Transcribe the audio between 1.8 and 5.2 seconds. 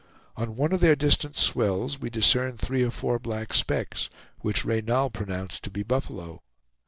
we discerned three or four black specks, which Reynal